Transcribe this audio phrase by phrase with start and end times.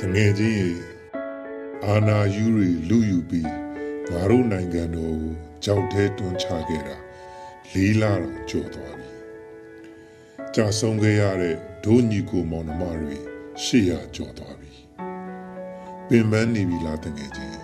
[0.00, 0.70] တငယ်ချင်းရေ
[1.84, 3.50] အာနာယူရီလူယူပြီး
[4.10, 6.96] ငါတို့နိုင်ငံတော်ကိုကြောက်တဲတွန်းချခဲ့တာ
[7.72, 9.10] လေးလာတော့ကြော်သွားပြီ
[10.54, 13.16] ကြာဆုံးခဲ့ရတဲ့ဒိုးညီကိုမောင်နှမတွေ
[13.64, 14.72] ရှေ့ရကြော်သွားပြီ
[16.08, 17.58] ပင်ပန်းနေပြီလားတငယ်ချင်း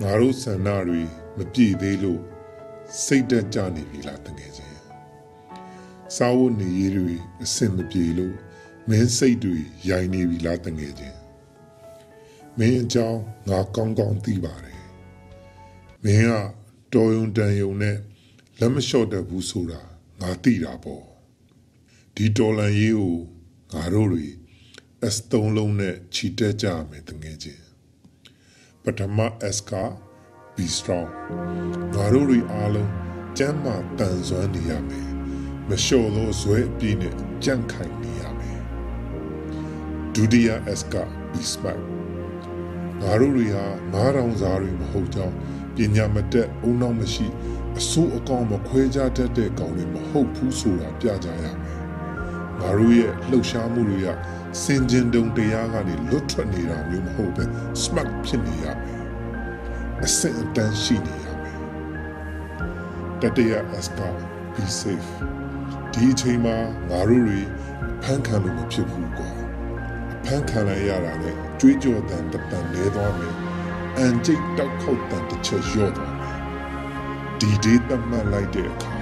[0.00, 1.02] ငါတို့ဆန္ဒတွေ
[1.36, 2.22] မပြည့်သေးလို့
[3.04, 4.78] စိတ်တက်ကြနေပြီလားတငယ်ချင်း
[6.16, 8.36] စာဝတ်နေရေးတွေအဆင်မပြေလို့
[8.88, 9.56] မင်းစိတ်တွေ
[9.88, 11.18] ရိုင်နေပြီလားတငယ်ချင်း
[12.58, 14.82] မင်းအကြောင်းငါကောင်းကောင်းသိပါတယ်
[16.04, 16.32] မင်းက
[16.94, 17.96] တော်ယုံတန်ယုံနဲ့
[18.58, 19.80] လက်မလျှော့တတ်ဘူးဆိုတာ
[20.20, 21.04] ငါသိတာပေါ့
[22.14, 23.16] ဒီတော်လန်ရေးကို
[23.72, 24.26] ငါတို့တွေ
[25.14, 27.64] S3 လုံးနဲ့ခြိတက်ကြမယ်တငယ်ချင်း
[28.82, 29.18] ပထမ
[29.56, 29.72] S က
[30.60, 31.08] be strong
[31.94, 32.90] ငါတို့တွေအားလုံး
[33.38, 35.08] ကျမ်းမာတန်ဆွမ်းနေရမယ်
[35.68, 38.60] မလျှော့သောဇွဲအပြည့်နဲ့ကြန့်ခိုင်နေရမယ်
[40.14, 40.94] ဒုတိယ S က
[41.30, 41.80] be smart
[43.00, 45.34] ငါတို့တွေဟာငါးတောင်စားတွေမဟုတ်ကြောင်း
[45.76, 47.26] ပညာမတတ်အုံနောက်မရှိ
[47.78, 51.80] အဆိုးအကောင်မခွဲခြားတတ်တဲ့ကောင်တွေမဟုတ်ဘူးဆိုတာပြကြရမယ်
[52.60, 54.08] ငါတို့ရဲ့လှုပ်ရှားမှုတွေက
[54.62, 57.44] စင်ကြင်တုံတရားကနေလွတ်ထွက်နေတာမျိုးမဟုတ်ပဲ
[57.82, 58.99] smart ဖြစ်နေရမယ်
[60.06, 61.58] အဆင့်အတန်းရှိနေရမယ်
[63.20, 63.52] တတိယ
[63.84, 64.00] S က
[64.54, 65.10] be safe
[65.92, 66.56] ဒီအချိန်မှာ
[66.88, 67.40] ငါတို့တွေ
[68.02, 69.30] ဖန်ခံလို့မဖြစ်ဘူးကွာ
[70.24, 73.34] ဖန်ခံလိုက်ရတာနဲ့ကြွေးကြော်တန်တပန်လဲသွားမယ်
[73.96, 76.38] အန်ကျိတ်တောက်ခေါက်တန်တစ်ချက်ရော့သွားမယ်
[77.40, 78.96] ဒီဒေးသတ်မှတ်လိုက်တဲ့အခါ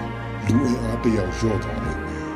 [0.47, 2.27] လူအင်အားတစ်ယောက်ရော့သွားလိမ့်မယ်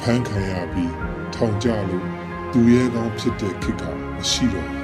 [0.00, 0.94] ဖန်ခံရပြီး
[1.34, 2.06] ထောင်ကြလို့
[2.52, 3.84] သူရဲကောင်းဖြစ်တဲ့ခေတ်က
[4.16, 4.83] မရှိတော့ဘူး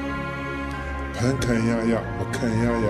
[1.23, 2.89] ဖန်ခံရရမခံရရ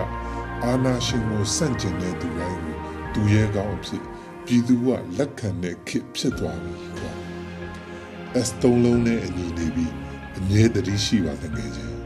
[0.65, 2.77] အာနာရှင်ကိုစန့်ကျင်တဲ့သူတိုင်းကို
[3.13, 4.05] သူရဲကောင်းအဖြစ်
[4.45, 4.87] ပြည်သူက
[5.19, 7.13] လက်ခံတဲ့ခေတ်ဖြစ်သွားပြီကွာ
[8.47, 9.93] S3 လုံးနဲ့အညီနေပြီး
[10.39, 11.97] အမြဲတည်းရှိပါတကယ်ချင်း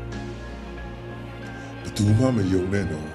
[1.83, 3.09] ဘသူမှမယုံနဲ့တော့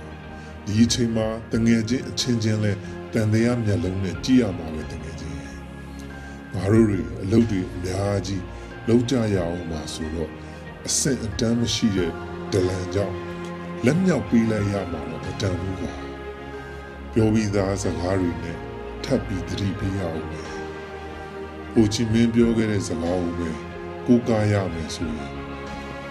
[0.66, 2.72] ဒီအချိန်မှာတငယ်ချင်းအချင်းချင်းလဲ
[3.14, 5.38] တန်တရားမျက်လုံးနဲ့ကြည့်ရမှာပဲတကယ်ချင်း
[6.54, 8.44] ငါတို့တွေအလုပ်တွေအများကြီး
[8.88, 10.32] လုပ်ကြရအောင်ပါဆိုတော့
[10.88, 12.14] အဆင့်အတန်းမရှိတဲ့
[12.54, 13.16] ဒလန်ကြောင့်
[13.86, 15.94] လက်မြောက်ပေးလိုက်ရမှာတော့မတန်ဘူးကွာ
[17.14, 18.58] ပြောပြီးသားစကားတွေနဲ့
[19.04, 20.42] ထပ်ပြီးသတိပေးရအောင်ပဲ
[21.74, 23.50] ဟိုချီမင်းပြောခဲ့တဲ့စကားကိုပဲ
[24.08, 25.34] ကိုးကားရမယ်ဆိုရင်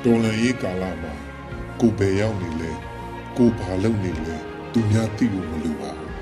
[0.04, 1.14] တော်လန်ရေးကာလမှာ
[1.80, 2.72] ကိုဘယ်ရောက်နေလဲ
[3.36, 4.36] ကိုဘာလုပ်နေလဲ
[4.72, 6.14] သူများသိဖို့မလိုပါဘူး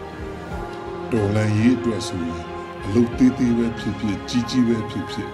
[1.12, 2.44] တော်လန်ရေးအတွက်ဆိုရင်
[2.84, 5.31] အလုပ်သေးသေးပဲဖြစ်ဖြစ်ကြီးကြီးပဲဖြစ်ဖြစ်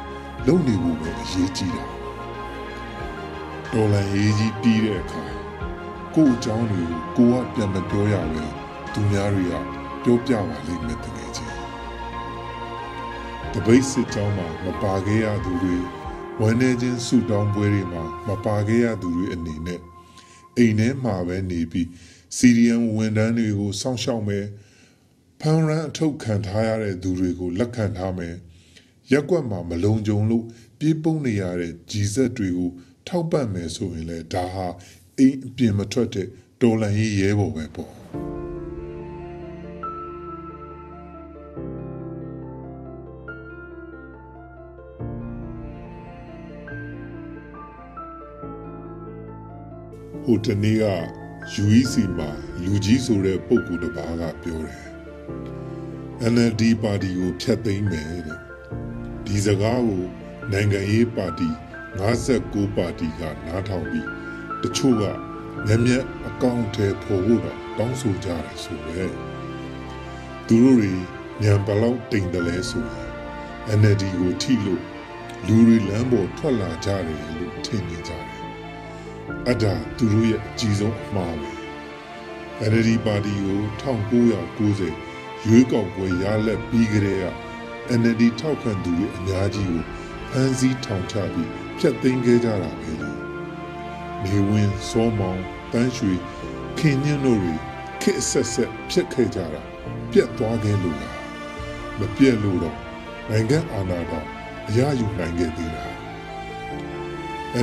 [0.47, 1.92] လုပ်နေဖို့ပဲအရေးကြီးတာ
[3.75, 5.25] တော်လန်ရေးကြီးပြီးတဲ့အခါ
[6.15, 6.83] ကို့အကြောင်းတွေ
[7.17, 8.45] ကိုကိုကပြန်မပြောရပဲ
[8.93, 9.55] သူများတွေက
[10.03, 11.57] ပြောပြပါလိမ့်မယ်တကယ်ချင်း
[13.53, 15.77] တပိတ်စစ်ကြောင်းမှာမပါခဲ့ရသူတွေ
[16.41, 19.81] ဝန်နေချင်းဆူတောင်းပွဲတွေမှာမပါခဲ့ရသူတွေအနေနဲ့
[20.57, 21.89] အိမ်ထဲမှာပဲနေပြီး
[22.37, 24.47] စီရီယံဝန်ထမ်းတွေကိုစောင့်ရှောက်မယ်
[25.41, 28.35] ဖန်ရန်အထုတ်ခံထားရတဲ့သူတွေကိုလက်ခံထားမယ်
[29.13, 30.45] ရက်ကွက်မှာမလုံခြုံလို့
[30.79, 32.71] ပြေးပုန်းနေရတဲ့ကြီးစက်တွေကို
[33.09, 34.67] ထောက်ပံ့မယ်ဆိုရင်လည်းဒါဟာ
[35.19, 36.29] အိမ်အပြင်မထွက်တဲ့
[36.61, 37.93] တော်လန်ရေးရဲဘော်ပဲပေါ့
[50.25, 50.87] ဟိုတနေ့က
[51.63, 52.31] UEC မှာ
[52.63, 54.83] လူကြီးဆိုတဲ့ပုံကူတစ်ပါးကပြောတယ်
[56.33, 58.41] NLD ပါတီကိုဖျက်သိမ်းမယ်တဲ့
[59.27, 60.05] ဒီစကားကို
[60.53, 61.49] နိုင်ငံရေးပါတီ
[62.01, 64.09] 59ပါတီကနားထောင်ပြီး
[64.63, 65.03] တချို့က
[65.67, 69.05] မျက်မျက်အကောင့်ထဲပေါ်ဖို့တော့တောင်းဆိုကြတယ်ဆိုပဲ
[70.47, 70.93] သူတို့တွေ
[71.43, 73.11] ညံဘလောက်တိမ်တယ်လဲဆိုရင်
[73.79, 74.83] NLD ကိုထိလို့
[75.47, 78.27] လူတွေလမ်းပေါ်ထွက်လာကြတယ်လို့ထင်နေကြတယ်
[79.47, 81.51] အဲ့ဒါသူတို့ရဲ့အကြီးဆုံးအမှားပဲ
[82.71, 87.27] NLD ပါတီကို1990ရွေးကောက်ပွဲရလက်ပြီးကြတဲ့က
[88.01, 89.83] NLD ထောက်ခံသူတွေအများကြီးကို
[90.35, 93.11] ဖမ်းဆီးထောင်ချပြီးဖျက်သိမ်းခဲ့ကြတာပဲလေ
[94.25, 95.43] နေဝင်စောမောင်
[95.73, 96.13] တန်းရွှေ
[96.79, 97.55] ခင်ညင်းတို့တွေ
[98.03, 99.63] ခစ်ဆက်ဆက်ဖြစ်ခဲ့ကြတာ
[100.11, 101.19] ပြတ်သွားခဲ့လို့လား
[101.99, 102.79] မပြတ်လို့တော့
[103.31, 104.27] နိုင်ငံအာဏာတော်
[104.69, 105.87] အရယူနိုင်ခဲ့သေးတာ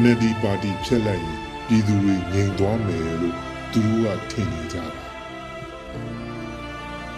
[0.01, 3.37] NLD ပါတီဖြစ်လိုက်ရင်ပြည်သူတွေငြိမ်သွားမယ်လို့
[3.71, 4.85] သူတို့ကထင်နေကြတာ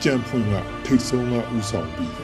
[0.03, 0.53] ကြံဖွင့်က
[0.85, 2.15] ထိတ်ဆုံးကဥဆောင်ပြီး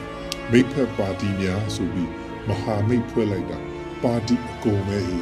[0.50, 3.58] မိဖက်ပါတီများဆိုပြီး မဟာမိတ်ဖွဲ့လိုက်တာ
[4.02, 5.18] ပါတီအကုန်ပဲဟိ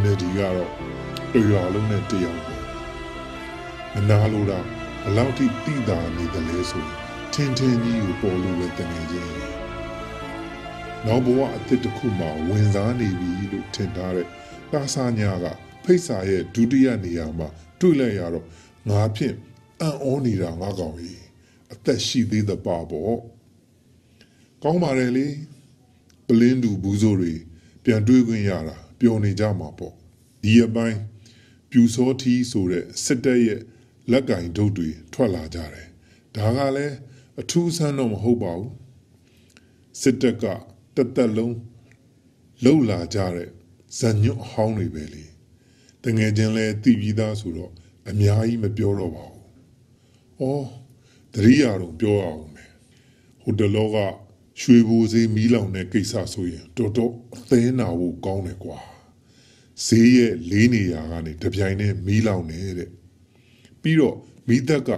[0.00, 0.70] NLD ကတော့
[1.32, 2.56] တရွာလုံးနဲ့တယောက်ပဲ
[3.92, 4.64] မနာလို့တော့
[5.04, 6.86] ဘလောက်ထိတိတာနေတယ်လဲဆို
[7.32, 9.32] ထင်ထင်ကြီးကိုပေါ်လို့ပဲတငယ်ချင်း
[11.06, 14.26] နောက်ဘဝအသစ်တစ်ခုမှဝင်စားနေပြီလို့ထင်ထားတဲ့
[14.72, 15.44] တာဆာညာက
[15.84, 17.48] ဖိတ်စာရဲ့ဒုတိယနေရာမှာ
[17.80, 18.46] တွေ့လိုက်ရတော့
[18.90, 19.34] ငါဖြင့်
[19.80, 21.22] အံ့ဩနေတာငါကောင်ကြီး
[21.72, 23.16] အသက်ရှိသေးသပါပေါ့
[24.62, 25.26] ကောင်းပါတယ်လေ
[26.26, 27.34] ပလင်းတူဘူးစိုးတွေ
[27.84, 29.94] ပြန်တွေးခွင့်ရတာပျော်နေကြမှာပေါ့
[30.42, 30.98] ဒီအပိုင်း
[31.70, 33.60] ပြူစောထီးဆိုတဲ့စစ်တပ်ရဲ့
[34.10, 35.88] လက်ကင်ဒုတ်တွေထွက်လာကြတယ်
[36.34, 36.96] ဒါကလည်း
[37.40, 38.72] အထူးဆန်းတော့မဟုတ်ပါဘူး
[40.00, 40.44] စစ်တပ်က
[40.96, 41.56] တသက်လုံး
[42.64, 43.48] လှုပ်လာကြတဲ့
[43.98, 45.24] ဇညွတ်အဟောင်းတွေပဲလေ
[46.04, 47.72] တငယ်ချင်းလဲတည်ပြီးသားဆိုတော့
[48.08, 49.44] အများကြီးမပြောတော့ပါဘူး။
[50.40, 50.66] အော်
[51.34, 52.70] တရိယာတော့ပြောအောင်မယ်။
[53.40, 53.96] ဟိုတလောက
[54.60, 58.78] ရွှေဘိုးစေးမီးလောင်တဲ့ကိစ္စဆိုရင်တော်တော်အသေးနာဖို့ကောင်းတယ်ကွာ။
[59.86, 62.90] ဈေးရဲ့လေးနေရာကနေတပြိုင်တည်းမီးလောင်နေတဲ့။
[63.82, 64.16] ပြီးတော့
[64.48, 64.90] မီးသက်က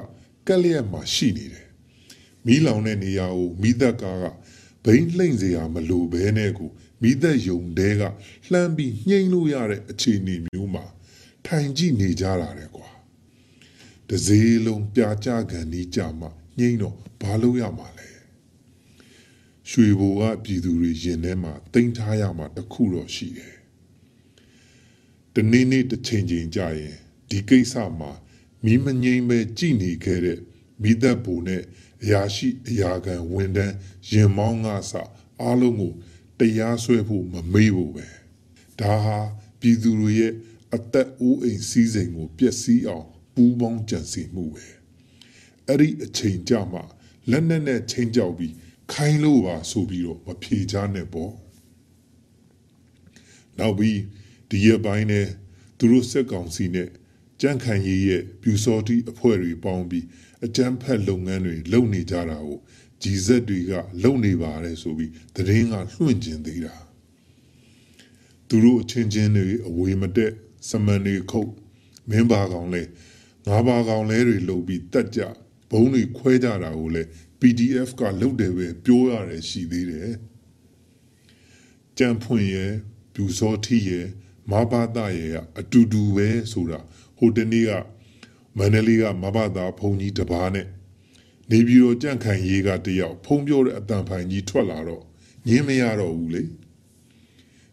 [0.47, 1.67] ကက်လျက်မှာရှိနေတယ်။
[2.47, 4.25] မီးလောင်တဲ့နေရာကိုမီးသက်ကားက
[4.85, 6.71] ဘိန်းလှိမ့်စရာမလိုဘဲနဲ့ကို
[7.03, 8.03] မိသက်ယုံတဲက
[8.53, 10.85] လှမ်းပြီးညှိလို့ရတဲ့အခြေအနေမျိုးမှာ
[11.47, 12.89] ထိုင်ကြည့်နေကြတာတဲ့ကွာ
[14.09, 18.09] တစည်းလုံးပြာကြကန်ဒီကြမှာညှိတော့ဘာလို့ရမှာလဲ
[19.70, 23.55] ရွှေဘိုကပြည်သူတွေရင်ထဲမှာတင်ထားရမှာတခုတော့ရှိတယ်
[25.35, 26.97] တနေ့နေ့တစ်ချိန်ချိန်ကြာရင်
[27.31, 28.12] ဒီကိစ္စမှာ
[28.65, 30.38] မိမငိမ့်ပဲကြည်နေခဲ့တဲ့
[30.82, 31.62] မိသက်ဘူနဲ့
[32.03, 33.75] အရာရှိအရာခံဝန်တန်း
[34.11, 34.93] ရင်မောင်းငါစ
[35.43, 35.93] အားလုံးကို
[36.38, 38.06] တရားစွဲဖို့မမေ့ဖို့ပဲ
[38.81, 39.19] ဒါဟာ
[39.61, 40.32] ပြည်သူတွေရဲ့
[40.75, 44.67] အသက်အိုးအိမ်စည်းစိမ်ကိုပျက်စီးအောင်ပူးပေါင်းကြံစည်မှုပဲ
[45.67, 46.85] အဲ့ဒီအချိန်ကြမှာ
[47.31, 48.55] လက်နက်နဲ့ချင်းကြောက်ပြီး
[48.93, 51.32] ခိုင်းလို့ပါဆိုပြီးတော့မဖြေချနဲ့ပေါ့
[53.58, 53.99] နောက်ပြီး
[54.50, 55.26] ဒီရပိုင်းနဲ့
[55.79, 56.88] သူတို့စက်ကောင်စီနဲ့
[57.40, 60.06] ကြန့်ခိုင်ရေးရဲ့ပြူစောတိအဖွဲ့တွေပေါင်းပြီး
[60.44, 62.58] အကြမ်းဖက်လုပ်ငန်းတွေလုပ်နေကြတာကို
[63.02, 66.75] ဂျီဇက်တွေကလုံနေပါတယ်ဆိုပြီးသတင်းကလွှင့်ကျင်သေးတာ
[68.49, 70.32] သူတို့အချင်းချင်းတွေအဝေးမတက်
[70.69, 71.50] စမန်တွေခုတ်
[72.11, 72.82] မင်းပါကောင်လဲ
[73.46, 75.20] ငါးပါကောင်လဲတွေလှုပ်ပြီးတက်ကြ
[75.70, 77.02] ဘုံတွေခွဲကြတာကိုလဲ
[77.40, 80.12] PDF ကလုတ်တယ်ပဲပြောရတယ်ရှိသေးတယ်
[81.99, 82.73] ကြံဖွင့်ရဲ့
[83.14, 84.06] ပြူစောထီရဲ့
[84.50, 86.81] မဘာသာရဲ့အတူတူပဲဆိုတာ
[87.19, 87.70] ဟိုတနေ့က
[88.58, 90.67] မန္တလေးကမဘာသာဘုံကြီးတပားနဲ့
[91.50, 95.05] နေပြည်တော်ကြန့်ခိုင်ရေးကတယောက်ဖုံးပြောတဲ့အတန်ဖိုင်ကြီးထွက်လာတော့
[95.46, 96.44] ငင်းမရတော့ဘူးလေ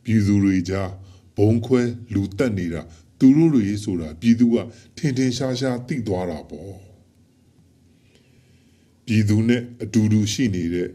[0.03, 0.89] ပြည်သူတွေကြား
[1.37, 1.81] ဘုံခွဲ
[2.13, 2.81] လူတက်နေတာ
[3.19, 4.55] သူတို့တွေဆိုတာပြည်သူက
[4.97, 6.73] ထင်ထင်ရှားရှားသိသွားတာပေါ့
[9.05, 10.89] ပြည်သူနဲ့အတူတူရှိနေတဲ့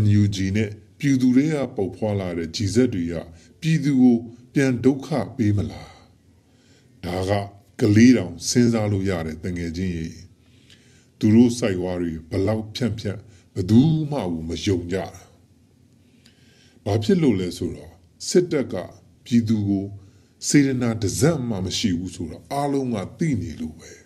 [0.00, 3.14] NUG နဲ့ပြည်သူတွေကပုတ်ဖွာလာတဲ့ကြီးစက်တွေက
[3.60, 4.16] ပြည်သူကို
[4.54, 5.92] ပြန်ဒုက္ခပေးမလား
[7.04, 7.32] ဒါက
[7.80, 10.20] ကလေးတောင်စဉ်းစားလို့ရတယ်တငယ်ချင်းကြီး
[11.18, 13.18] သူတို့စိုက်ဝါးတွေဘလောက်ဖြန့်ဖြန့်
[13.54, 13.80] ဘသူ
[14.10, 14.18] မှ
[14.48, 15.06] မယုံကြတာ
[16.84, 17.92] ဘာဖြစ်လို့လဲဆိုတော့
[18.28, 18.74] စစ်တပ်က
[19.24, 19.84] ပြည်သူကို
[20.48, 24.05] စေရနာတစ်စက်မှမရှိဘူးဆိုတော့အားလုံးကသိနေလို့ပဲ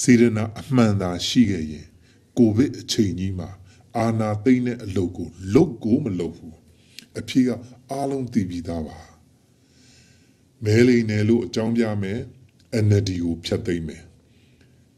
[0.00, 1.86] စေရနာအမှန်သာရှိခဲ့ရင်
[2.38, 3.50] ကိုဗစ်အချိန်ကြီးမှာ
[3.96, 6.56] အာနာသိမ့်တဲ့အလုပ်ကိုလုတ်ကိုမလုပ်ဘူး
[7.18, 7.48] အဖြေက
[7.90, 8.98] အားလုံးသိပြီးသားပါ
[10.64, 12.20] မဲလိန်နယ်လို့အကြောင်းပြမယ်
[12.84, 14.04] NLD ကိုဖျက်သိမ်းမယ်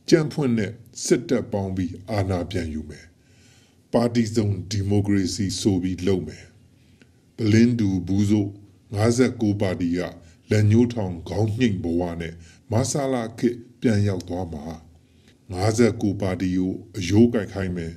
[0.09, 0.73] ကြံဖွင့်တဲ့
[1.05, 3.07] စစ်တပ်ပေါင်းပြီးအာဏာပြန်ယူမယ်
[3.93, 6.45] ပါတီစုံဒီမိုကရေစီဆိုပြီးလုပ်မယ်
[7.37, 8.50] ပလင်းတူဘူးစို့
[9.03, 10.00] 59ပါတီက
[10.50, 12.35] လက်ညှိုးထောင်ခေါင်းညှိမ်ဘဝနဲ့
[12.71, 14.64] မဆာလာခစ်ပြန်ရောက်သွားမှာ
[15.50, 17.92] 59ပါတီကိုအယိုးကြိုက်ခိုင်းမယ်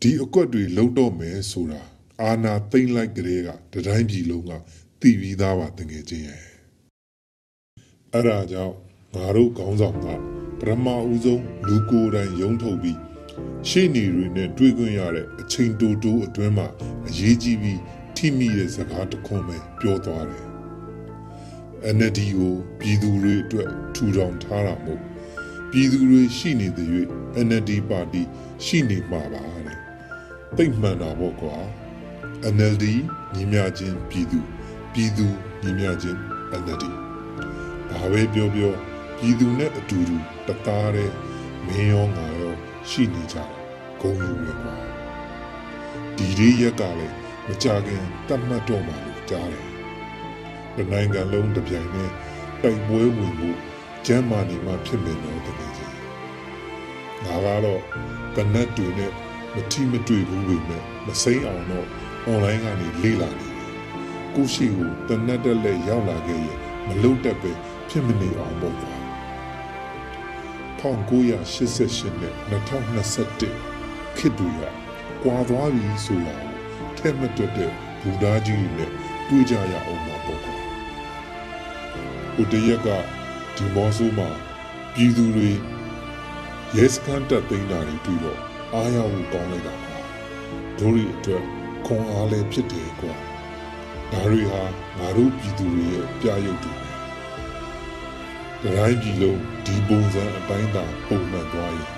[0.00, 1.82] ဒီအကွက်တွေလုံတော့မယ်ဆိုတာ
[2.22, 4.52] အာနာသိမ့်လိုက်ကလေးကတတိုင်းပြည်လုံးက
[5.00, 6.42] တည်ပြီးသားပါတကယ်ချင်းရဲ့
[8.12, 8.74] အဲ့ဒါကြောင့်
[9.14, 10.06] ငါတို့ခေါင်းဆောင်က
[10.60, 12.98] ပထမဦးဆုံးလူကိုယ်တိုင်ယုံထုတ်ပြီး
[13.68, 16.68] ရှေ့နေတွေနဲ့တွေ့ခွင့်ရတဲ့အချိန်တိုတိုအတွင်းမှာ
[17.08, 17.80] အရေးကြီးပြီး
[18.16, 20.46] ထိမိတဲ့စကားတစ်ခွန်းပဲပြောသွားတယ်။
[21.96, 25.11] NLD ကိုပြည်သူတွေအတွက်ထူထောင်ထားတာမို့
[25.74, 26.88] ပြည်သူတွေရှိနေတဲ့၍
[27.46, 28.22] NLD ပါတီ
[28.64, 29.78] ရှိနေမှာပါတဲ့။
[30.56, 31.56] သိမှန်တာပေါ့ကွာ။
[32.54, 32.84] NLD
[33.34, 34.40] ညီမျှခြင်းပြည်သူ
[34.92, 35.26] ပြည်သူ
[35.62, 36.18] ညီမျှခြင်း
[36.62, 36.84] NLD
[37.90, 38.72] ဘာပဲပြောပြော
[39.18, 41.14] ပြည်သူနဲ့အတူတူတသားတည်း
[41.66, 42.54] မင်းရောငါရော
[42.90, 43.44] ရှိနေကြတာ
[44.00, 44.76] ဂုံယူရပါ
[46.16, 49.68] ဒီလေးရက်ကလည်းမကြခင်တတ်မှတ်တော့မှလို့ကြားတယ်။
[50.74, 52.12] ဒီနိုင်ငံလုံးတစ်ပြိုင်နက်
[52.62, 53.50] တိုက်ပွဲဝင်မှု
[54.06, 55.92] ကျမ်းမာနေမှဖြစ်မယ်လို့တကယ်ကြီး။
[57.24, 57.82] ငါကတော့
[58.36, 59.12] ကနက်တွေနဲ့
[59.54, 61.86] မထီမတွေ့ဘူးပေမဲ့မစိမ့်အောင်တော့
[62.30, 63.70] online ကနေလေ့လာနေတယ်။
[64.34, 67.52] ကိုရှိကိုတနက်တက်လက်ရောက်လာခဲ့ရင်မလုံတတ်ပဲ
[67.88, 68.94] ဖြစ်မနေအောင်ပေါ့ကွာ။
[70.80, 72.34] 1988နဲ့
[72.68, 74.62] 2021ခေတ်တွေက
[75.22, 76.52] ကွာသွားပြီဆိုတာကို
[76.98, 78.90] ထဲ့မတွက်တဲ့ဘူဒါကြီးတွေနဲ့
[79.28, 80.56] တွေ့ကြရအောင်ပါပေါ့ကွာ
[82.34, 82.88] ဟိုတရက်က
[83.56, 84.30] ဒီမော်ဆိုးမှာ
[84.94, 85.50] ပြည်သူတွေ
[86.76, 88.40] ရဲစခန်းတက်သိမ်းတာတွေတွေ့တော့
[88.74, 89.98] အားရဖို့ကောင်းလိုက်တာကွာ
[90.78, 91.44] တို့တွေအတွက်
[91.86, 93.14] ခွန်အားလည်းဖြစ်တယ်ကွာ
[94.12, 94.62] ဒါတွေဟာ
[94.98, 96.74] ငါတို့ပြည်သူတွေရဲ့ပြရုပ်တွေ
[98.60, 101.90] ပဲတိုင်းပြည်လုံးဒီပုံစံအတိုင်းသာပုံမှန်သွားရင်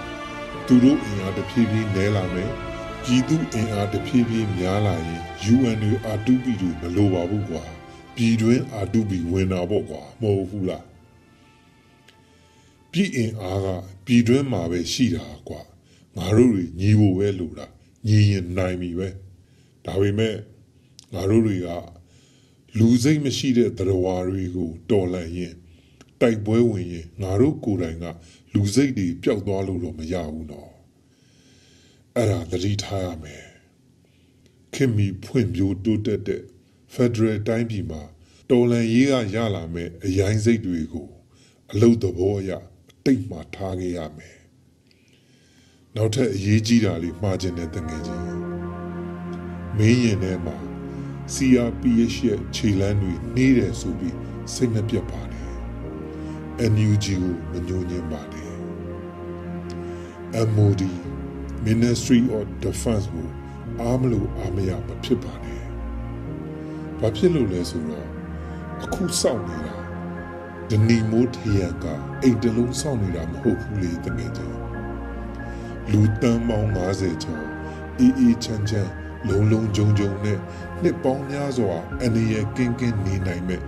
[0.66, 2.50] သူတို့အင်အားတစ်ဖြည်းဖြည်းနည်းလာမယ်
[3.04, 5.20] ပြည်သူအင်အားတစ်ဖြည်းဖြည်းများလာရင်
[5.54, 7.64] UN တွေ R2P တွေမလိုပါဘူးကွာ
[8.16, 10.84] ပြည်တွင်း R2P ဝင်တာပေါ့ကွာမဟုတ်ဘူးလား
[12.96, 13.66] ပြည်အင်အားက
[14.06, 15.60] ပြည်တွင်းမှာပဲရှိတာကွာ
[16.16, 17.66] ငါတို့တွေညီဖို့ပဲလိုတာ
[18.06, 19.08] ညီရင်နိုင်ပြီပဲ
[19.84, 20.34] ဒါပေမဲ့
[21.14, 21.68] ငါတို့တွေက
[22.78, 25.54] လူစိတ်မရှိတဲ့တရားတွေကိုတော်လှန်ရင်
[26.20, 28.06] တိုက်ပွဲဝင်ရင်ငါတို့ကိုယ်တိုင်က
[28.54, 30.70] လူစိတ်တွေပျောက်သွားလို့တော့မရဘူးနော်
[32.16, 33.44] အဲ့ဒါသတိထားရမယ်
[34.74, 36.42] ခင်မီဖွင့်ပြိုးတိုးတက်တဲ့
[36.94, 38.02] Federal တိုင်းပြည်မှာ
[38.50, 41.08] တော်လှန်ရေးကရလာမဲ့အရင်စိတ်တွေကို
[41.72, 42.73] အလုတ်သဘောအရအ
[43.04, 44.36] တိတ်မှာထားခဲ့ရမယ်
[45.96, 48.26] နောက်ထပ်အရေးကြီးတာလေးမှားခြင်းတဲ့တငယ်ချင်း
[49.76, 50.56] မင်းရင်ထဲမှာ
[51.34, 54.16] CRPH ရဲ့ခြေလမ်းတွေနှေးတယ်ဆိုပြီး
[54.52, 55.50] စိတ်မပြတ်ပါနဲ့
[56.72, 58.52] NUG ကိုမညှို့ညင်ပါနဲ့
[60.54, 60.82] MOD
[61.66, 63.28] Ministry of Defense ကို
[63.80, 65.62] အားမလို့အားမရမဖြစ်ပါနဲ့။
[67.00, 68.06] ဘာဖြစ်လို့လဲဆိုတော့
[68.84, 69.83] အခုစောင့်နေတာ
[70.74, 71.84] ဒနီမိုးထရက
[72.22, 74.56] အိမ်တလုံးစောင့်နေတာမဟုတ်ဘူးလေတကယ်ချင်း
[75.90, 77.46] လူတန်းပေါင်း90ကျော်
[77.98, 78.90] အေးအေးချမ်းချမ်း
[79.28, 80.38] လုံလုံဂျုံဂျုံနဲ့
[80.82, 83.60] နှစ်ပေါင်းများစွာအနေရကင်းကင်းနေနိုင်မဲ့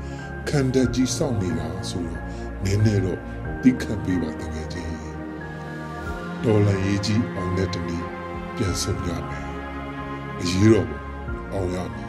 [0.48, 2.22] ခံတက်ကြီးစောင့်နေတာဆိုတော့
[2.64, 3.20] နည်းနည်းတော့
[3.62, 4.94] တိခတ်ပေးပါတကယ်ချင်း
[6.44, 8.06] တော်လန်ရေးကြီးအောင်တဲ့တနည်း
[8.56, 9.46] ပြန်ဆုံးရမယ်
[10.40, 11.00] အရေးတော်ပုံ
[11.52, 12.05] အောင်ရမယ်